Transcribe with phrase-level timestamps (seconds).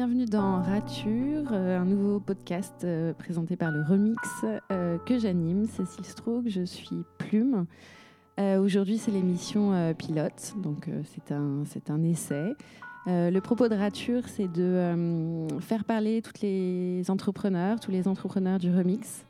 [0.00, 4.18] bienvenue dans Rature, euh, un nouveau podcast euh, présenté par le Remix
[4.72, 7.66] euh, que j'anime, Cécile Stroke, je suis Plume.
[8.38, 12.54] Aujourd'hui c'est l'émission pilote, donc c'est un, un essai.
[13.06, 18.74] le propos de Rature c'est de faire parler tous les entrepreneurs, tous les entrepreneurs du
[18.74, 19.26] Remix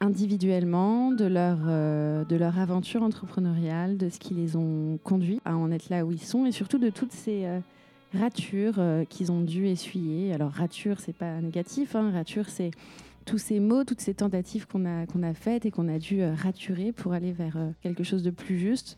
[0.00, 5.70] individuellement, de leur, de leur aventure entrepreneuriale, de ce qui les ont conduits à en
[5.70, 7.46] être là où ils sont et surtout de toutes ces
[8.16, 10.32] ratures euh, qu'ils ont dû essuyer.
[10.32, 12.10] Alors rature, c'est pas négatif, hein.
[12.10, 12.70] rature, c'est
[13.24, 16.22] tous ces mots, toutes ces tentatives qu'on a, qu'on a faites et qu'on a dû
[16.22, 18.96] euh, raturer pour aller vers euh, quelque chose de plus juste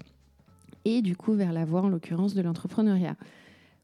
[0.85, 3.17] et du coup vers la voie, en l'occurrence, de l'entrepreneuriat.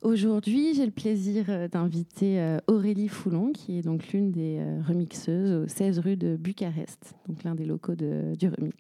[0.03, 5.99] Aujourd'hui, j'ai le plaisir d'inviter Aurélie Foulon, qui est donc l'une des remixeuses au 16
[6.01, 8.77] rue de Bucarest, donc l'un des locaux de, du remix.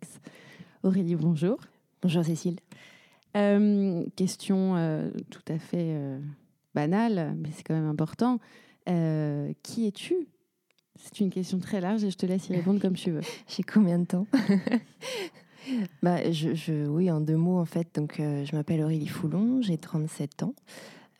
[0.82, 1.58] Aurélie, bonjour.
[2.02, 2.56] Bonjour Cécile.
[3.32, 4.74] question
[5.30, 5.96] tout à fait
[6.74, 8.38] banal, mais c'est quand même important.
[8.88, 10.28] Euh, qui es-tu?
[10.96, 13.22] C'est une question très large et je te laisse y répondre comme tu veux.
[13.48, 14.26] J'ai combien de temps?
[16.02, 17.88] Bah, je, Oui, en deux mots, en fait.
[17.94, 20.54] Donc, euh, je m'appelle Aurélie Foulon, j'ai 37 ans.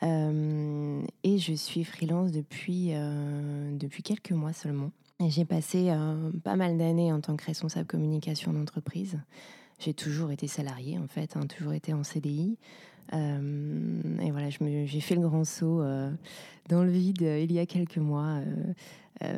[0.02, 2.92] Euh, et je suis freelance depuis,
[3.72, 4.91] depuis quelques mois seulement.
[5.27, 5.91] J'ai passé
[6.42, 9.19] pas mal d'années en tant que responsable communication d'entreprise.
[9.78, 12.58] J'ai toujours été salariée, en fait, hein, toujours été en CDI.
[13.12, 16.10] Euh, et voilà, j'ai fait le grand saut euh,
[16.69, 18.41] dans le vide euh, il y a quelques mois.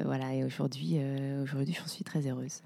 [0.05, 0.99] voilà, et aujourd'hui,
[1.43, 2.63] aujourd'hui, j'en suis très heureuse.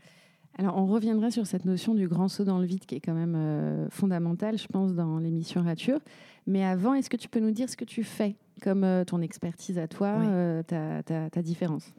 [0.58, 3.14] Alors, on reviendra sur cette notion du grand saut dans le vide qui est quand
[3.14, 6.00] même fondamentale, je pense, dans l'émission Rature.
[6.46, 9.78] Mais avant, est-ce que tu peux nous dire ce que tu fais comme ton expertise
[9.78, 10.18] à toi,
[10.66, 11.92] ta, ta, ta, différence?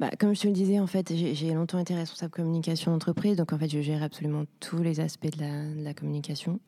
[0.00, 3.52] Bah, comme je te le disais, en fait, j'ai longtemps été responsable communication d'entreprise, donc
[3.52, 6.58] en fait, je gère absolument tous les aspects de la, communication,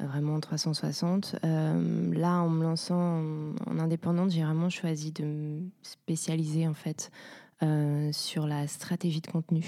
[0.00, 1.36] euh, vraiment 360.
[1.44, 3.22] Euh, là, en me lançant
[3.66, 7.10] en, indépendante, j'ai vraiment choisi de me spécialiser en fait
[7.64, 9.64] euh, sur la stratégie de contenu.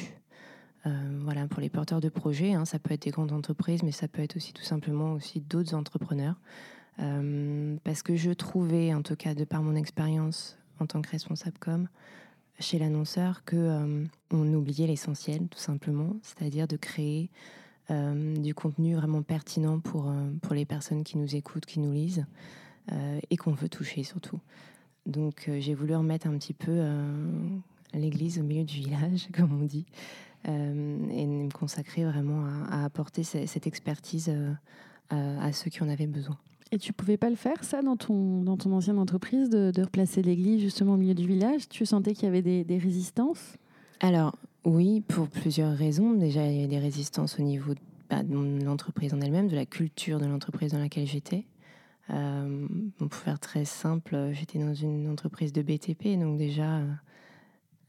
[0.84, 4.06] voilà, pour les porteurs de projets, hein, ça peut être des grandes entreprises, mais ça
[4.06, 6.36] peut être aussi tout simplement aussi d'autres entrepreneurs.
[7.82, 11.58] parce que je trouvais, en tout cas de par mon expérience en tant que responsable
[11.58, 11.88] com,
[12.58, 17.30] chez l'annonceur que euh, on oubliait l'essentiel, tout simplement, c'est-à-dire de créer
[17.90, 21.92] euh, du contenu vraiment pertinent pour, euh, pour les personnes qui nous écoutent, qui nous
[21.92, 22.26] lisent
[23.30, 24.40] et qu'on veut toucher surtout.
[25.06, 26.84] Donc j'ai voulu remettre un petit peu
[27.94, 29.86] l'église au milieu du village, comme on dit,
[30.44, 34.34] et me consacrer vraiment à, apporter cette, expertise
[35.10, 36.36] à ceux qui en avaient besoin.
[36.72, 40.22] Et tu pouvais pas le faire, ça, dans ton, dans ton ancienne entreprise, de, replacer
[40.22, 41.68] l'église justement au milieu du village?
[41.68, 43.56] Tu sentais qu'il y avait des, résistances?
[44.00, 44.34] Alors,
[44.64, 46.14] oui, pour plusieurs raisons.
[46.14, 47.74] Déjà, il y avait des résistances au niveau
[48.08, 51.44] bah, de l'entreprise en elle-même, de la culture de l'entreprise dans laquelle j'étais.
[52.08, 52.66] Euh,
[52.96, 56.80] pour faire très simple, j'étais dans une entreprise de BTP, donc déjà,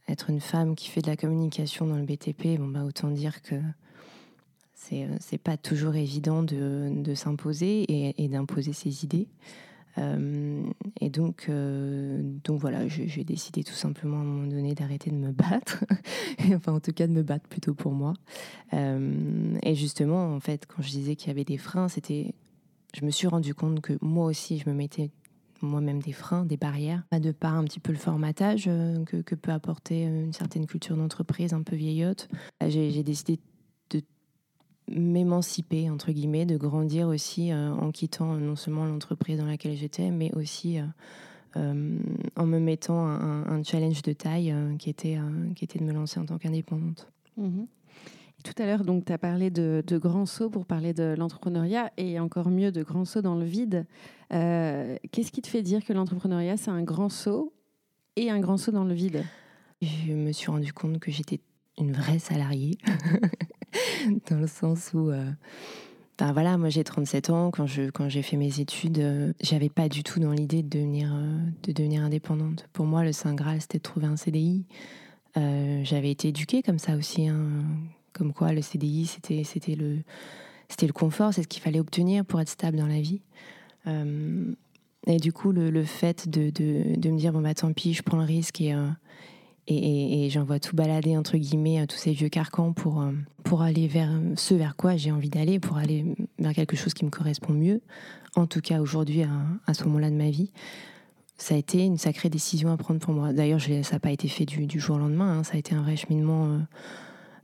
[0.09, 3.41] être une femme qui fait de la communication dans le BTP, bon, bah, autant dire
[3.41, 3.55] que
[4.83, 9.27] c'est euh, c'est pas toujours évident de, de s'imposer et, et d'imposer ses idées.
[9.99, 10.63] Euh,
[11.01, 15.15] et donc, euh, donc voilà, j'ai décidé tout simplement à un moment donné d'arrêter de
[15.15, 15.85] me battre,
[16.55, 18.13] enfin en tout cas de me battre plutôt pour moi.
[18.71, 22.33] et justement, en fait, quand je disais qu'il y avait des freins, c'était,
[22.95, 25.11] je me suis rendu compte que moi aussi, je me mettais
[25.61, 29.51] moi-même des freins, des barrières, de par un petit peu le formatage que, que peut
[29.51, 32.29] apporter une certaine culture d'entreprise un peu vieillotte.
[32.67, 33.39] J'ai décidé
[34.89, 40.11] m'émanciper, entre guillemets, de grandir aussi euh, en quittant non seulement l'entreprise dans laquelle j'étais,
[40.11, 40.83] mais aussi euh,
[41.57, 41.97] euh,
[42.35, 45.17] en me mettant un, challenge de taille qui, était,
[45.55, 47.07] qui était de me lancer en tant qu'indépendante.
[47.37, 47.67] Mhm.
[48.43, 51.91] Tout à l'heure, donc, tu as parlé de, de grands sauts pour parler de l'entrepreneuriat
[51.95, 53.85] et encore mieux de grands sauts dans le vide.
[54.29, 57.53] Qu'est-ce qui te fait dire que l'entrepreneuriat, c'est un grand saut
[58.17, 59.23] et un grand saut dans le vide?
[59.81, 61.39] Je me suis rendu compte que j'étais
[61.77, 62.77] une vraie salariée.
[64.29, 65.09] dans le sens où.
[65.09, 65.29] Euh,
[66.19, 67.51] ben voilà, moi j'ai 37 ans.
[67.51, 70.69] Quand je quand j'ai fait mes études, euh, j'avais pas du tout dans l'idée de
[70.69, 72.67] devenir euh, de devenir indépendante.
[72.73, 74.65] Pour moi, le saint graal c'était de trouver un CDI.
[75.35, 77.63] j'avais été éduquée comme ça aussi, hein.
[78.13, 79.99] comme quoi le CDI c'était le
[80.81, 83.21] le confort, c'est ce qu'il fallait obtenir pour être stable dans la vie.
[83.85, 87.93] et du coup, le, le fait de, de, de, me dire bon bah tant pis,
[87.93, 88.73] je prends le risque et
[89.67, 93.11] et, j'envoie tout balader, entre guillemets, euh, tous ces vieux carcans pour, euh,
[93.43, 96.05] pour aller vers ce vers quoi j'ai envie d'aller, pour aller
[96.39, 97.81] vers quelque chose qui me correspond mieux,
[98.35, 99.23] en tout cas aujourd'hui,
[99.67, 100.51] à, ce moment-là de ma vie.
[101.37, 103.33] Ça a été une sacrée décision à prendre pour moi.
[103.33, 105.43] D'ailleurs, ça n'a pas été fait du, jour au lendemain, hein.
[105.43, 106.59] ça a été un vrai cheminement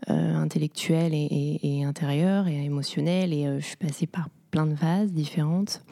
[0.09, 5.83] euh, intellectuel et, intérieur et émotionnel, et je suis passée par plein de phases différentes.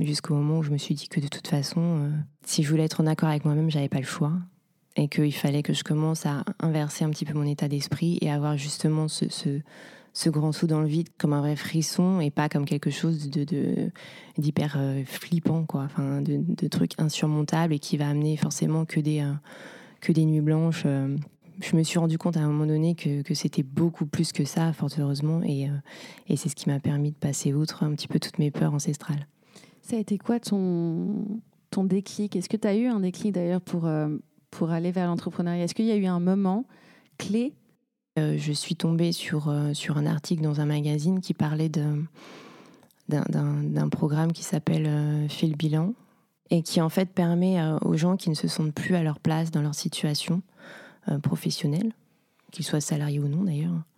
[0.00, 2.10] jusqu'au moment où je me suis dit que de toute façon,
[2.44, 4.32] si je voulais être en accord avec moi-même, j'avais pas le choix
[4.96, 8.30] et qu'il fallait que je commence à inverser un petit peu mon état d'esprit et
[8.30, 9.24] avoir justement ce,
[10.12, 13.30] ce, grand saut dans le vide comme un vrai frisson et pas comme quelque chose
[13.30, 13.90] de,
[14.36, 15.84] d'hyper euh, flippant, quoi.
[15.84, 19.32] Enfin, de, de, trucs insurmontables et qui va amener forcément que des, euh,
[20.00, 20.82] que des nuits blanches.
[20.84, 21.16] Euh.
[21.60, 24.44] je me suis rendu compte à un moment donné que, que c'était beaucoup plus que
[24.44, 25.68] ça, fort heureusement, et,
[26.28, 28.74] et c'est ce qui m'a permis de passer outre un petit peu toutes mes peurs
[28.74, 29.26] ancestrales.
[29.80, 31.40] Ça a été quoi ton,
[31.70, 32.36] ton déclic?
[32.36, 33.88] Est-ce que tu as eu un déclic d'ailleurs pour
[34.52, 35.64] pour aller vers l'entrepreneuriat.
[35.64, 36.64] Est-ce qu'il y a eu un moment
[37.18, 37.54] clé?
[38.18, 42.06] Euh, Je suis tombée sur, euh, sur un article dans un magazine qui parlait d'un
[43.90, 45.94] programme qui s'appelle euh, le bilan
[46.50, 49.50] et qui en fait permet aux gens qui ne se sentent plus à leur place
[49.50, 50.42] dans leur situation
[51.22, 51.94] professionnelle,
[52.52, 53.91] qu'ils soient salariés ou non d'ailleurs, euh,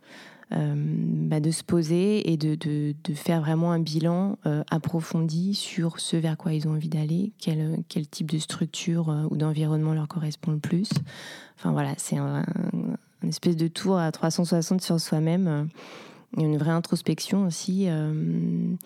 [0.55, 6.37] bah, de se poser et de, faire vraiment un bilan euh, approfondi sur ce vers
[6.37, 10.59] quoi ils ont envie d'aller, quel, type de structure euh, ou d'environnement leur correspond le
[10.59, 10.91] plus.
[11.56, 12.45] Enfin voilà, c'est un,
[13.27, 15.69] espèce de tour à 360 sur soi-même,
[16.37, 18.79] une vraie introspection aussi, une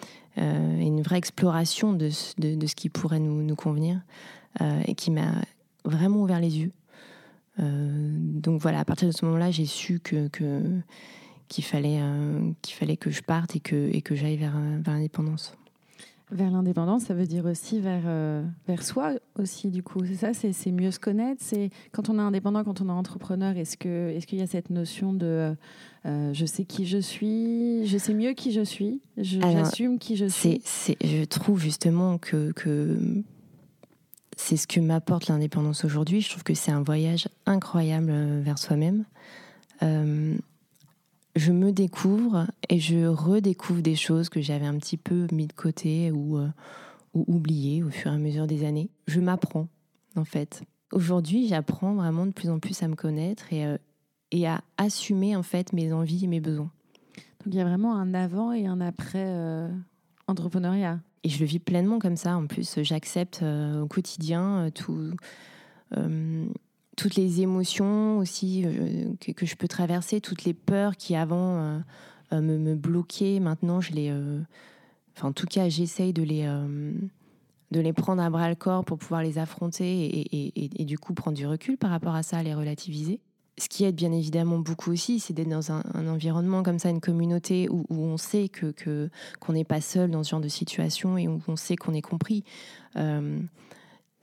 [1.03, 4.01] vraie exploration de, ce qui pourrait nous, convenir,
[4.87, 5.33] et qui m'a
[5.85, 6.73] vraiment ouvert les yeux.
[7.59, 10.29] donc voilà, à partir de ce moment-là, j'ai su que
[11.49, 14.79] qu'il fallait, euh, qu'il fallait que je parte et que, et que j'aille vers, euh,
[14.81, 15.55] vers l'indépendance.
[16.31, 20.05] Vers l'indépendance, ça veut dire aussi vers, euh, vers soi aussi, du coup.
[20.05, 21.43] C'est ça, c'est, mieux se connaître.
[21.43, 24.47] C'est quand on est indépendant, quand on est entrepreneur, est-ce, que, est-ce qu'il y a
[24.47, 25.57] cette notion de
[26.05, 30.63] je sais qui je suis, je sais mieux qui je suis, j'assume qui je suis?
[30.65, 32.97] c'est, Je trouve justement que, que
[34.37, 36.23] c'est ce que m'apporte l'indépendance aujourd'hui.
[36.23, 38.11] Je trouve que c'est un voyage incroyable
[38.43, 39.05] vers soi-même
[41.39, 45.53] je me découvre et je redécouvre des choses que j'avais un petit peu mis de
[45.53, 46.49] côté ou, euh,
[47.15, 48.91] ou oubliées au fur et à mesure des années.
[49.07, 49.69] Je m'apprends,
[50.17, 50.65] en fait.
[50.93, 53.79] Aujourd'hui, j'apprends vraiment de plus en plus à me connaître et, euh,
[54.33, 56.73] et à assumer, en fait, mes envies et mes besoins.
[57.45, 59.69] Donc, il y a vraiment un avant et un après euh,
[60.27, 60.99] entrepreneuriat.
[61.23, 62.37] Et je le vis pleinement comme ça.
[62.37, 65.13] En plus, j'accepte au quotidien tout
[66.99, 71.79] toutes les émotions aussi euh, que, je peux traverser, toutes les peurs qui avant euh,
[72.33, 74.13] euh, me, bloquaient, maintenant je les...
[75.17, 76.45] enfin, en tout cas, j'essaye de les,
[77.71, 81.15] de les prendre à bras le corps pour pouvoir les affronter et, et, du coup
[81.15, 83.21] prendre du recul par rapport à ça, les relativiser.
[83.59, 87.01] Ce qui aide bien évidemment beaucoup aussi, c'est d'être dans un, environnement comme ça, une
[87.01, 89.09] communauté où, on sait que
[89.39, 92.03] qu'on n'est pas seul dans ce genre de situation et où on sait qu'on est
[92.03, 92.43] compris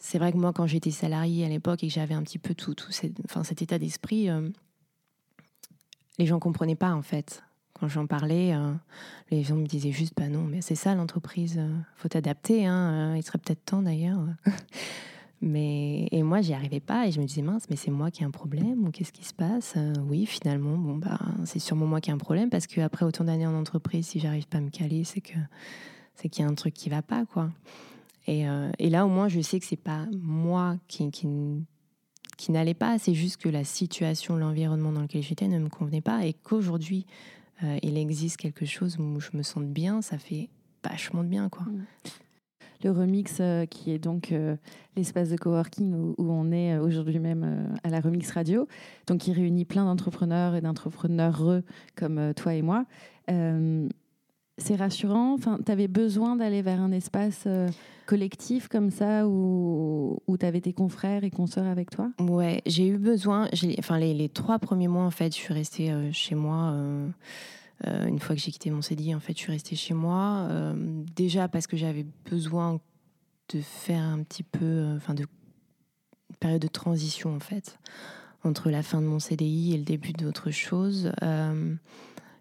[0.05, 2.53] c'est vrai que moi, quand j'étais salariée à l'époque et que j'avais un petit peu
[2.53, 2.91] tout, tout
[3.25, 4.47] enfin, cet état d'esprit, euh,
[6.19, 7.43] les gens comprenaient pas en fait.
[7.73, 8.71] Quand j'en parlais, euh,
[9.31, 13.15] les gens me disaient juste, bah non, mais c'est ça l'entreprise, euh, faut t'adapter, hein,
[13.15, 14.19] il serait peut-être temps d'ailleurs.
[15.41, 18.21] mais et moi, j'y arrivais pas et je me disais mince, mais c'est moi qui
[18.21, 19.75] ai un problème ou qu'est-ce qui se passe?
[20.07, 23.47] Oui, finalement, bon bah c'est sûrement moi qui ai un problème parce qu'après autant d'années
[23.47, 25.33] en entreprise, si j'arrive pas à me caler, c'est que
[26.13, 27.49] c'est qu'il y a un truc qui va pas quoi.
[28.29, 32.97] Euh, et, là, au moins, je sais que c'est pas moi qui, qui, n'allait pas,
[32.97, 37.05] c'est juste que la situation, l'environnement dans lequel j'étais ne me convenait pas et qu'aujourd'hui,
[37.63, 40.49] euh, il existe quelque chose où je me sente bien, ça fait
[40.83, 41.49] vachement de bien.
[41.49, 41.63] quoi.
[41.63, 41.85] Mm.
[42.83, 44.33] Le remix, euh, qui est donc
[44.95, 48.67] l'espace de coworking où, où on est aujourd'hui même à la Remix Radio,
[49.07, 51.61] donc qui réunit plein d'entrepreneurs et d'entrepreneurs
[51.95, 52.85] comme toi et moi
[54.57, 55.33] c'est rassurant.
[55.33, 57.67] Enfin, tu avais besoin d'aller vers un espace euh,
[58.05, 62.11] collectif comme ça où, où tu avais tes confrères et consoeurs avec toi?
[62.19, 63.49] Ouais, j'ai eu besoin.
[63.79, 66.73] Enfin, les, trois premiers mois, en fait, je suis restée euh, chez moi.
[66.73, 70.47] Euh, une fois que j'ai quitté mon CDI, en fait, je suis restée chez moi.
[71.15, 72.79] déjà parce que j'avais besoin
[73.53, 74.93] de faire un petit peu.
[74.95, 75.25] Enfin, de
[76.39, 77.77] période de transition, en fait,
[78.43, 81.11] entre la fin de mon CDI et le début d'autre chose.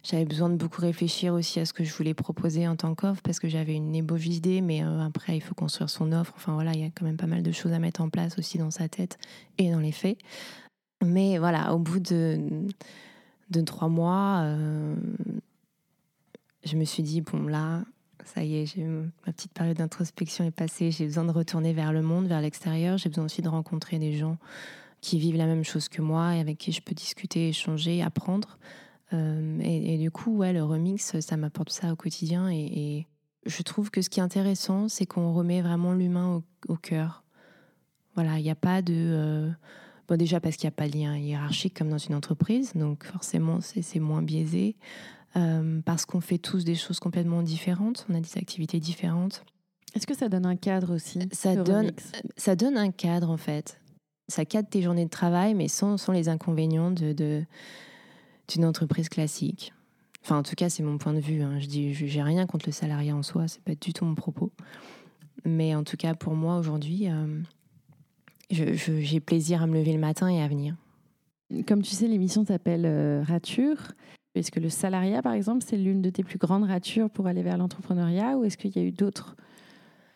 [0.05, 3.23] J'avais besoin de beaucoup réfléchir aussi à ce que je voulais proposer en tant qu'offre
[3.23, 6.35] parce que j'avais une ébauche d'idée, mais euh, après, il faut construire son offre.
[6.37, 8.39] Enfin voilà, il y a quand même pas mal de choses à mettre en place
[8.39, 9.19] aussi dans sa tête
[9.57, 10.19] et dans les faits.
[11.03, 12.39] Mais voilà, au bout de,
[13.49, 14.95] de trois mois, euh,
[16.65, 17.83] je me suis dit, bon là,
[18.27, 18.77] ça y est,
[19.27, 22.99] ma petite période d'introspection est passée, j'ai besoin de retourner vers le monde, vers l'extérieur,
[22.99, 24.37] j'ai besoin aussi de rencontrer des gens
[25.01, 28.59] qui vivent la même chose que moi et avec qui je peux discuter, échanger, apprendre.
[29.15, 32.51] Euh, et, du coup, ouais, le remix, ça m'apporte ça au quotidien.
[32.51, 33.07] Et,
[33.47, 37.25] je trouve que ce qui est intéressant, c'est qu'on remet vraiment l'humain au, cœur.
[38.15, 38.95] Voilà, il n'y a pas de.
[38.97, 39.51] Euh,
[40.09, 43.05] bon, déjà parce qu'il n'y a pas de lien hiérarchique comme dans une entreprise, donc
[43.05, 44.77] forcément, c'est moins biaisé.
[45.37, 49.45] Euh, parce qu'on fait tous des choses complètement différentes, on a des activités différentes.
[49.95, 51.91] Est-ce que ça donne un cadre aussi ça donne,
[52.37, 53.81] ça donne un cadre en fait.
[54.29, 57.45] Ça cadre tes journées de travail, mais sans, sans les inconvénients de,
[58.49, 59.73] d'une entreprise classique.
[60.23, 61.43] Enfin, en tout cas, c'est mon point de vue.
[61.43, 61.59] Hein.
[61.59, 64.53] Je dis, j'ai rien contre le salariat en soi, c'est pas du tout mon propos.
[65.45, 67.43] Mais en tout cas, pour moi aujourd'hui, euh,
[68.51, 70.77] j'ai plaisir à me lever le matin et à venir.
[71.67, 73.93] Comme tu sais, l'émission s'appelle euh, Rature.
[74.35, 77.43] Est-ce que le salariat, par exemple, c'est l'une de tes plus grandes ratures pour aller
[77.43, 79.37] vers l'entrepreneuriat ou est-ce qu'il y a eu d'autres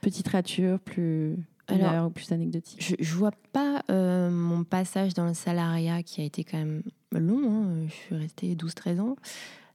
[0.00, 1.36] petites ratures plus
[1.68, 2.96] alors, plus anecdotiques?
[2.98, 6.82] Je ne vois pas euh, mon passage dans le salariat qui a été quand même
[7.12, 7.50] long.
[7.50, 7.86] Hein.
[7.88, 9.16] Je suis restée 12-13 ans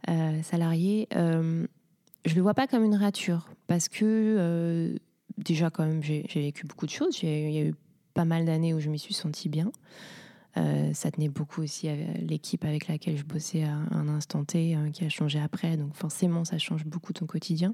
[0.10, 1.08] euh, salariée.
[1.16, 1.66] Euh,
[2.26, 4.96] je ne le vois pas comme une rature parce que
[5.38, 7.22] déjà, quand même, j'ai vécu beaucoup de choses.
[7.22, 7.76] Il y a eu
[8.14, 9.72] pas mal d'années où je m'y suis sentie bien.
[10.58, 14.76] Euh, ça tenait beaucoup aussi à l'équipe avec laquelle je bossais à un instant T,
[14.76, 15.78] euh, qui a changé après.
[15.78, 17.74] Donc forcément, ça change beaucoup ton quotidien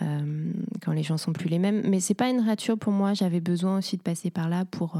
[0.00, 0.52] euh,
[0.84, 1.82] quand les gens sont plus les mêmes.
[1.88, 3.14] Mais c'est pas une rature pour moi.
[3.14, 4.98] J'avais besoin aussi de passer par là pour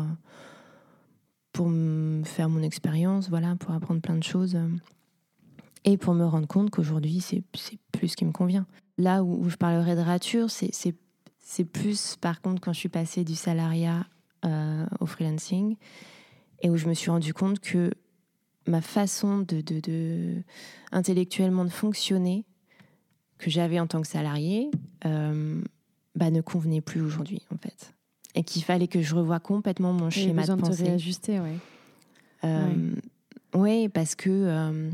[1.52, 1.70] pour
[2.24, 4.58] faire mon expérience, voilà, pour apprendre plein de choses
[5.84, 7.42] et pour me rendre compte qu'aujourd'hui c'est
[7.92, 8.66] plus ce qui me convient.
[8.98, 13.34] Là où, je parlerai de rature, c'est plus par contre quand je suis passée du
[13.34, 14.06] salariat
[15.00, 15.76] au freelancing
[16.62, 17.92] et où je me suis rendu compte que
[18.66, 20.42] ma façon de, de,
[20.92, 22.44] intellectuellement de fonctionner
[23.38, 24.70] que j'avais en tant que salarié
[25.04, 25.62] euh,
[26.14, 27.92] bah, ne convenait plus aujourd'hui en fait
[28.34, 30.82] et qu'il fallait que je revoie complètement mon schéma de pensée.
[30.82, 31.56] De réajuster, ouais.
[32.44, 32.94] Euh,
[33.54, 34.90] oui, parce que euh,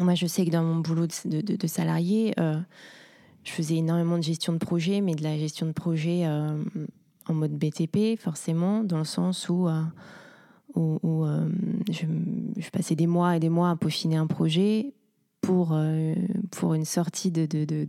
[0.00, 4.22] moi je sais que dans mon boulot de, de, de salarié, je faisais énormément de
[4.22, 9.04] gestion de projet, mais de la gestion de projet en mode BTP forcément, dans le
[9.04, 9.68] sens où
[10.74, 11.48] où, euh,
[11.90, 14.92] je, passais des mois et des mois à peaufiner un projet
[15.50, 16.14] pour, euh,
[16.52, 17.84] pour une sortie de, de, de,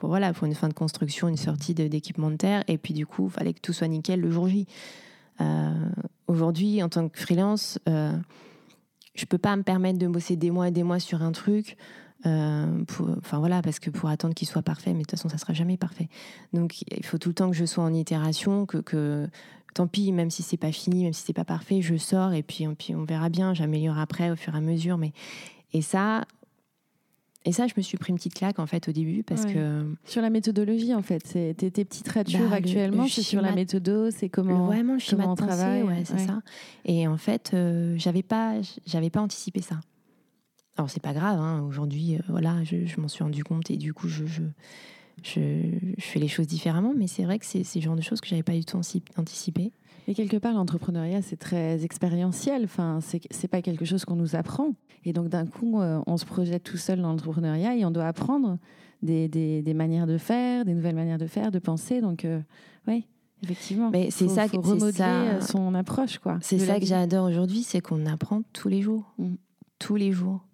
[0.00, 2.64] pour, voilà, pour une fin de construction, une sortie d'équipement de, terre.
[2.66, 4.66] Et puis du coup, il fallait que tout soit nickel le jour J.
[5.40, 5.72] Euh,
[6.26, 10.72] aujourd'hui, en tant que freelance, je peux pas me permettre de bosser des mois et
[10.72, 11.76] des mois sur un truc.
[12.24, 15.38] pour, enfin voilà, parce que pour attendre qu'il soit parfait, mais de toute façon, ça
[15.38, 16.08] sera jamais parfait.
[16.52, 19.28] Donc, il faut tout le temps que je sois en itération, que, que
[19.74, 22.42] tant pis, même si c'est pas fini, même si c'est pas parfait, je sors et
[22.42, 24.98] puis, puis on verra bien, j'améliore après au fur et à mesure.
[24.98, 25.12] Mais
[25.72, 26.24] et ça,
[27.46, 29.86] et ça, je me suis pris une petite claque en fait au début parce que
[30.04, 34.10] sur la méthodologie en fait, c'est tes, petites ratures bah, actuellement, c'est sur la méthode,
[34.10, 36.42] c'est comment vraiment le schéma de pensée, ouais, c'est ça.
[36.84, 39.80] Et en fait, euh, j'avais pas, j'avais pas anticipé ça.
[40.76, 43.76] Alors c'est pas grave, hein, aujourd'hui, euh, voilà, je, je m'en suis rendu compte et
[43.76, 44.42] du coup, je, je
[45.22, 45.40] je,
[45.98, 48.42] fais les choses différemment, mais c'est vrai que c'est le genre de choses que j'avais
[48.42, 48.76] pas du tout
[49.16, 49.72] anticipé.
[50.08, 52.64] Et quelque part, l'entrepreneuriat, c'est très expérientiel.
[52.64, 54.74] Enfin, c'est pas quelque chose qu'on nous apprend.
[55.04, 58.06] Et donc, d'un coup, euh, on se projette tout seul dans l'entrepreneuriat et on doit
[58.06, 58.58] apprendre
[59.02, 62.00] des, des, des, manières de faire, des nouvelles manières de faire, de penser.
[62.00, 62.40] Donc, euh,
[62.86, 63.06] oui,
[63.42, 63.90] effectivement.
[63.90, 66.38] Mais c'est ça, faut remodeler ça, euh, son approche, quoi.
[66.40, 69.34] C'est ça que j'adore aujourd'hui, c'est qu'on apprend tous les jours, mm.
[69.78, 70.44] tous les jours.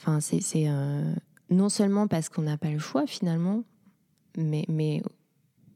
[0.00, 0.66] Enfin, c'est
[1.50, 3.64] non seulement parce qu'on n'a pas le choix finalement,
[4.36, 5.02] mais, mais,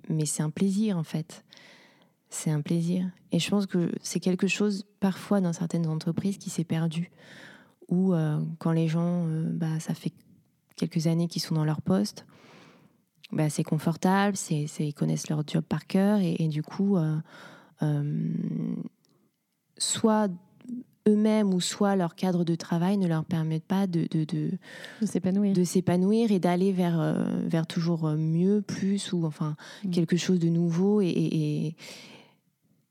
[0.08, 1.44] mais c'est un plaisir en fait.
[2.32, 3.04] C'est un plaisir.
[3.30, 7.10] Et je pense que c'est quelque chose parfois dans certaines entreprises qui s'est perdu.
[7.88, 10.14] Ou euh, quand les gens, euh, bah, ça fait
[10.76, 12.24] quelques années qu'ils sont dans leur poste,
[13.32, 18.32] bah, c'est confortable, c'est, ils connaissent leur job par cœur et, et du coup, euh,
[19.76, 20.28] soit
[21.06, 24.58] eux-mêmes ou soit leur cadre de travail ne leur permettent pas de, de, de,
[25.04, 26.32] s'épanouir.
[26.32, 29.90] et d'aller vers, vers toujours mieux, plus ou enfin mm.
[29.90, 31.02] quelque chose de nouveau.
[31.02, 31.76] Et, et,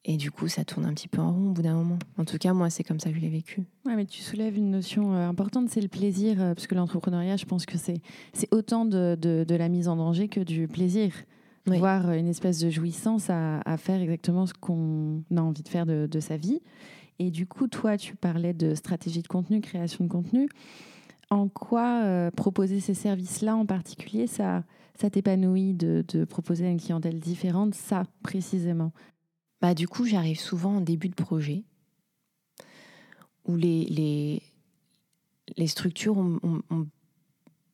[0.04, 2.00] et, du coup, ça tourne un petit peu en rond au bout d'un moment.
[2.18, 3.64] En tout cas, moi, c'est comme ça que je l'ai vécu.
[3.86, 7.38] Ouais, mais tu soulèves une notion euh, importante, c'est le plaisir, euh, parce que l'entrepreneuriat,
[7.38, 8.02] je pense que c'est
[8.52, 11.14] autant de, de, la mise en danger que du plaisir.
[11.68, 15.86] Voir une espèce de jouissance à, à faire exactement ce qu'on a envie de faire
[15.86, 16.60] de, de sa vie.
[17.20, 20.50] Et du coup, toi, tu parlais de stratégie de contenu, création de contenu.
[21.30, 24.64] En quoi euh, proposer ces services-là en particulier, ça,
[25.00, 28.92] ça t'épanouit de, proposer à une clientèle différente, ça précisément?
[29.62, 31.64] Bah, Du coup, j'arrive souvent en début de projet
[33.46, 34.42] où les, les,
[35.58, 36.62] les structures ont,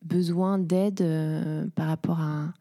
[0.03, 2.53] besoin d'aide euh, par rapport à,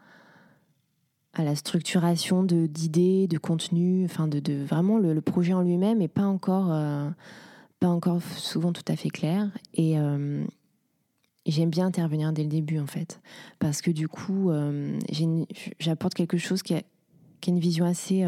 [1.32, 6.08] à la structuration d'idées, de contenu, enfin de, de vraiment le, projet en lui-même est
[6.08, 7.08] pas encore euh,
[7.78, 9.48] pas encore souvent tout à fait clair.
[9.74, 10.44] Et euh,
[11.44, 13.20] j'aime bien intervenir dès le début en fait.
[13.60, 14.50] Parce que du coup
[15.78, 16.82] j'apporte quelque chose qui a,
[17.40, 18.24] qui a, une vision assez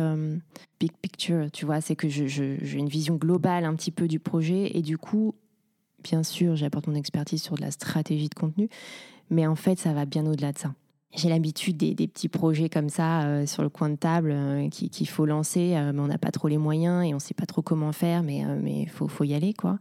[0.80, 4.70] big picture, tu vois, c'est que j'ai une vision globale un petit peu du projet
[4.76, 5.34] et du coup
[6.02, 8.68] bien sûr j'apporte mon expertise sur de la stratégie de contenu
[9.30, 10.72] mais en fait ça va bien au-delà de ça
[11.14, 15.08] j'ai l'habitude des, petits projets comme ça euh, sur le coin de table euh, qu'il
[15.08, 17.46] faut lancer, euh, mais on n'a pas trop les moyens et on ne sait pas
[17.46, 19.54] trop comment faire, mais il faut, faut, y aller.
[19.54, 19.78] quoi.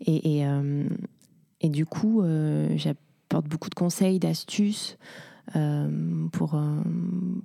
[0.00, 0.44] Et
[1.62, 2.22] du coup,
[2.76, 4.98] j'apporte beaucoup de conseils, d'astuces.
[6.32, 6.60] Pour,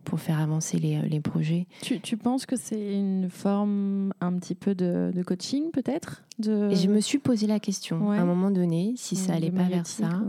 [0.04, 1.68] pour faire avancer les, les projets.
[1.82, 6.24] Tu, tu, penses que c'est une forme un petit peu de, de coaching peut-être?
[6.40, 6.74] De...
[6.74, 9.88] Je me suis posé la question à un moment donné si ça allait pas vers
[9.88, 10.22] ça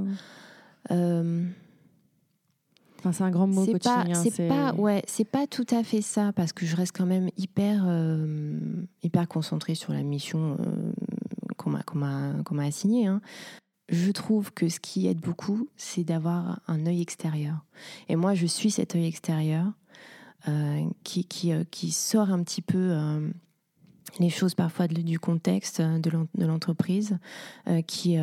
[3.10, 6.02] c'est un grand mot c'est pas, hein, c'est pas, ouais, c'est pas tout à fait
[6.02, 8.56] ça parce que je reste quand même hyper, euh,
[9.02, 10.92] hyper concentrée sur la mission euh,
[11.56, 13.06] qu'on m'a, qu'on m'a assignée.
[13.06, 13.20] Hein.
[13.88, 17.64] Je trouve que ce qui aide beaucoup, c'est d'avoir un œil extérieur.
[18.08, 19.66] Et moi, je suis cet œil extérieur
[20.48, 22.96] euh, qui, qui, qui, sort un petit peu
[24.18, 27.18] les choses parfois du contexte de l'entreprise,
[27.86, 28.18] qui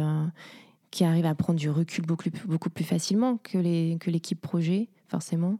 [0.91, 4.89] qui arrive à prendre du recul beaucoup, beaucoup plus facilement que, les, que l'équipe projet,
[5.07, 5.59] forcément.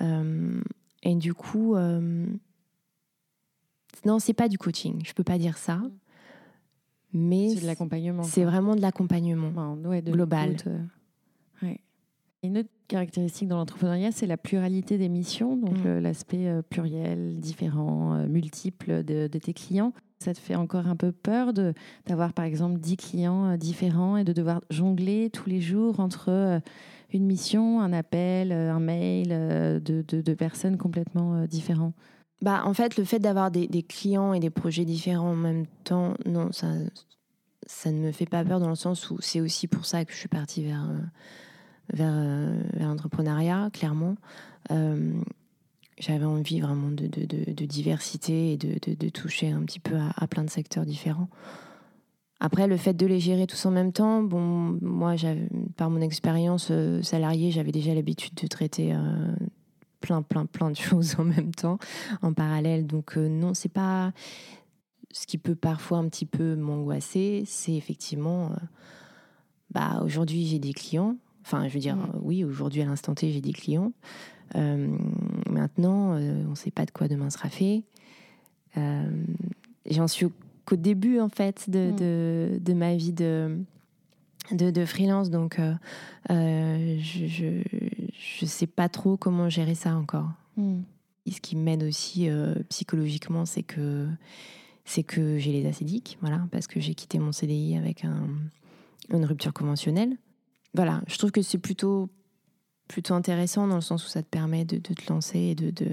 [0.00, 0.60] Euh,
[1.02, 2.26] et du coup, euh,
[4.04, 5.82] non, c'est pas du coaching, je peux pas dire ça.
[7.12, 8.22] Mais c'est de l'accompagnement.
[8.22, 10.56] C'est vraiment de l'accompagnement global.
[10.66, 11.74] Euh,
[12.42, 15.98] Une autre caractéristique dans l'entrepreneuriat, c'est la pluralité des missions, donc mm.
[15.98, 19.92] l'aspect pluriel, différent, multiple de, de, tes clients.
[20.22, 21.52] Ça te fait encore un peu peur
[22.06, 26.28] d'avoir par exemple 10 clients euh, différents et de devoir jongler tous les jours entre
[26.28, 26.60] euh,
[27.12, 29.30] une mission, un appel, euh, un mail
[29.82, 31.94] de, de, personnes complètement différentes
[32.42, 36.14] bah, En fait, le fait d'avoir des, clients et des projets différents en même temps,
[36.26, 36.68] non, ça,
[37.66, 40.12] ça ne me fait pas peur dans le sens où c'est aussi pour ça que
[40.12, 40.86] je suis partie vers,
[41.92, 44.16] vers, vers l'entrepreneuriat, clairement
[46.02, 50.50] j'avais envie vraiment de, de, diversité et de, toucher un petit peu à, plein de
[50.50, 51.28] secteurs différents.
[52.40, 55.14] Après, le fait de les gérer tous en même temps, bon, moi,
[55.76, 59.32] par mon expérience euh, salariée, j'avais déjà l'habitude de traiter euh,
[60.02, 61.78] plein, plein, plein de choses en même temps,
[62.20, 62.86] en parallèle.
[62.86, 64.12] Donc, euh, non, c'est pas.
[65.14, 68.52] Ce qui peut parfois un petit peu m'angoisser, c'est effectivement.
[69.70, 71.16] bah, aujourd'hui, j'ai des clients.
[71.44, 73.92] Enfin, je veux dire, oui, aujourd'hui, à l'instant T, j'ai des clients.
[74.56, 74.96] Euh,
[75.50, 77.82] maintenant, euh, on ne sait pas de quoi demain sera fait.
[78.76, 79.10] Euh,
[79.88, 80.26] j'en suis
[80.64, 82.58] qu'au début, en fait, de, mm.
[82.60, 83.58] de, ma vie de,
[84.50, 85.30] de, de freelance.
[85.30, 85.58] Donc,
[86.28, 87.62] je
[88.42, 90.30] ne sais pas trop comment gérer ça encore.
[90.56, 90.82] Mm.
[91.30, 92.28] ce qui m'aide aussi
[92.68, 94.08] psychologiquement, c'est que,
[94.84, 98.28] c'est que j'ai les acédiques, voilà, parce que j'ai quitté mon CDI avec un,
[99.10, 100.16] une rupture conventionnelle.
[100.74, 102.08] Voilà, je trouve que c'est plutôt
[102.88, 105.90] plutôt intéressant dans le sens où ça te permet de, te lancer et de, de,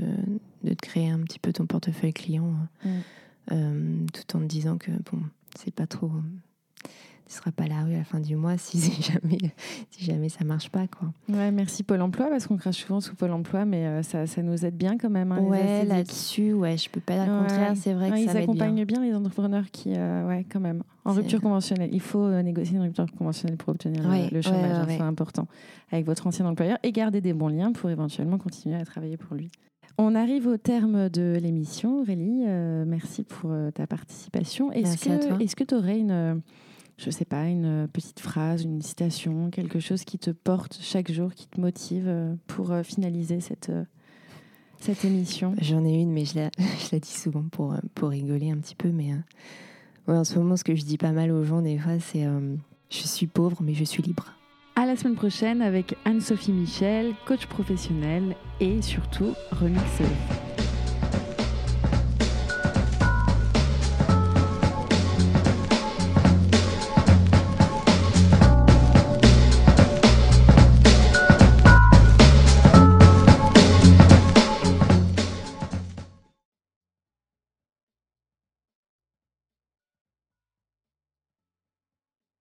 [0.63, 2.89] de, te créer un petit peu ton portefeuille client mm.
[3.54, 5.22] euh, tout en te disant que bon,
[5.58, 6.12] c'est pas trop
[7.30, 9.38] tu seras pas là à la fin du mois si, jamais,
[9.92, 10.88] si jamais ça marche pas.
[10.88, 11.10] Quoi.
[11.30, 14.42] Ouais, merci Pôle emploi, parce qu'on crache souvent sous Pôle emploi, mais euh, ça, ça,
[14.42, 15.32] nous aide bien quand même.
[15.32, 18.39] Hein, ouais, là-dessus, ouais, je peux pas dire le contraire, c'est vrai que ils ça
[18.39, 19.02] accompagnent bien.
[19.02, 21.92] les entrepreneurs qui, euh, ouais, quand même, en rupture conventionnelle.
[21.94, 25.48] Il faut euh, négocier une rupture conventionnelle pour obtenir le, chômage, hein, c'est important,
[25.92, 29.36] avec votre ancien employeur, et garder des bons liens pour éventuellement continuer à travailler pour
[29.36, 29.52] lui.
[30.00, 32.46] On arrive au terme de l'émission, Aurélie.
[32.88, 34.72] merci pour ta participation.
[34.72, 36.42] Est-ce que tu aurais une
[36.99, 41.33] je sais pas, une petite phrase, une citation, quelque chose qui te porte chaque jour,
[41.33, 43.85] qui te motive euh, pour euh, finaliser cette, euh,
[44.79, 45.55] cette émission?
[45.62, 48.75] J'en ai une, mais je la, je la dis souvent pour, pour rigoler un petit
[48.75, 48.89] peu.
[48.89, 49.13] Mais
[50.07, 52.25] en ce moment, ce que je dis pas mal aux gens, des fois, c'est
[52.89, 54.33] Je suis pauvre, mais je suis libre.
[54.75, 60.48] À la semaine prochaine avec Anne-Sophie Michel, coach professionnel et surtout remixeuse.